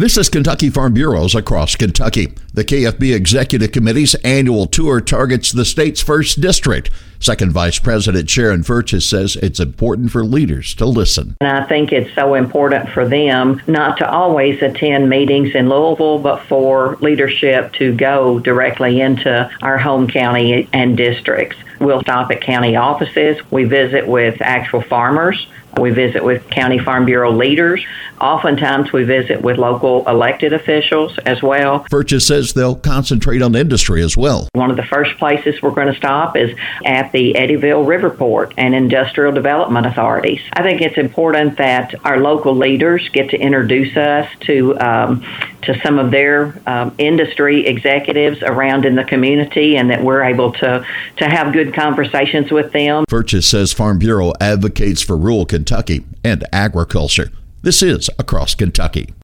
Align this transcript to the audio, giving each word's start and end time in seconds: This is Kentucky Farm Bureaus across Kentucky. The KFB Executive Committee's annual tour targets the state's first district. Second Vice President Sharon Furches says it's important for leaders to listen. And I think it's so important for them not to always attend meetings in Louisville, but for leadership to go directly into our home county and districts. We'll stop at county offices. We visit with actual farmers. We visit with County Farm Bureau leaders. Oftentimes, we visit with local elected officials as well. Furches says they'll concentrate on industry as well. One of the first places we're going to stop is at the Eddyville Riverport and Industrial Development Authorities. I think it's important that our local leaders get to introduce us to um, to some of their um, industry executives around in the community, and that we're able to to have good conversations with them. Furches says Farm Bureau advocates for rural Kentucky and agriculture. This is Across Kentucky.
This 0.00 0.16
is 0.16 0.30
Kentucky 0.30 0.70
Farm 0.70 0.94
Bureaus 0.94 1.34
across 1.34 1.76
Kentucky. 1.76 2.32
The 2.54 2.64
KFB 2.64 3.14
Executive 3.14 3.70
Committee's 3.70 4.14
annual 4.24 4.66
tour 4.66 4.98
targets 5.02 5.52
the 5.52 5.66
state's 5.66 6.00
first 6.00 6.40
district. 6.40 6.88
Second 7.18 7.52
Vice 7.52 7.78
President 7.78 8.30
Sharon 8.30 8.62
Furches 8.62 9.02
says 9.02 9.36
it's 9.36 9.60
important 9.60 10.10
for 10.10 10.24
leaders 10.24 10.74
to 10.76 10.86
listen. 10.86 11.36
And 11.42 11.50
I 11.50 11.66
think 11.66 11.92
it's 11.92 12.14
so 12.14 12.32
important 12.32 12.88
for 12.88 13.06
them 13.06 13.60
not 13.66 13.98
to 13.98 14.10
always 14.10 14.62
attend 14.62 15.10
meetings 15.10 15.54
in 15.54 15.68
Louisville, 15.68 16.18
but 16.18 16.44
for 16.44 16.96
leadership 17.02 17.74
to 17.74 17.94
go 17.94 18.38
directly 18.38 19.02
into 19.02 19.50
our 19.60 19.76
home 19.76 20.08
county 20.08 20.66
and 20.72 20.96
districts. 20.96 21.58
We'll 21.78 22.00
stop 22.00 22.30
at 22.30 22.40
county 22.40 22.74
offices. 22.74 23.38
We 23.50 23.64
visit 23.64 24.08
with 24.08 24.40
actual 24.40 24.80
farmers. 24.80 25.46
We 25.80 25.90
visit 25.90 26.24
with 26.24 26.48
County 26.50 26.78
Farm 26.78 27.04
Bureau 27.04 27.32
leaders. 27.32 27.84
Oftentimes, 28.20 28.92
we 28.92 29.04
visit 29.04 29.40
with 29.40 29.56
local 29.56 30.06
elected 30.06 30.52
officials 30.52 31.18
as 31.24 31.42
well. 31.42 31.84
Furches 31.90 32.22
says 32.22 32.52
they'll 32.52 32.76
concentrate 32.76 33.40
on 33.40 33.54
industry 33.54 34.02
as 34.02 34.16
well. 34.16 34.48
One 34.52 34.70
of 34.70 34.76
the 34.76 34.82
first 34.84 35.16
places 35.18 35.62
we're 35.62 35.70
going 35.70 35.86
to 35.88 35.94
stop 35.96 36.36
is 36.36 36.56
at 36.84 37.12
the 37.12 37.34
Eddyville 37.34 37.86
Riverport 37.86 38.52
and 38.58 38.74
Industrial 38.74 39.32
Development 39.32 39.86
Authorities. 39.86 40.40
I 40.52 40.62
think 40.62 40.82
it's 40.82 40.98
important 40.98 41.56
that 41.56 41.94
our 42.04 42.20
local 42.20 42.54
leaders 42.54 43.08
get 43.08 43.30
to 43.30 43.38
introduce 43.38 43.96
us 43.96 44.28
to 44.40 44.78
um, 44.78 45.24
to 45.62 45.78
some 45.80 45.98
of 45.98 46.10
their 46.10 46.60
um, 46.66 46.94
industry 46.98 47.66
executives 47.66 48.42
around 48.42 48.84
in 48.84 48.94
the 48.94 49.04
community, 49.04 49.76
and 49.76 49.90
that 49.90 50.02
we're 50.02 50.22
able 50.22 50.52
to 50.52 50.86
to 51.16 51.28
have 51.28 51.52
good 51.52 51.74
conversations 51.74 52.50
with 52.50 52.72
them. 52.72 53.04
Furches 53.08 53.44
says 53.44 53.72
Farm 53.72 53.98
Bureau 53.98 54.32
advocates 54.40 55.02
for 55.02 55.16
rural 55.16 55.46
Kentucky 55.46 56.04
and 56.24 56.44
agriculture. 56.52 57.30
This 57.62 57.82
is 57.82 58.08
Across 58.18 58.54
Kentucky. 58.54 59.14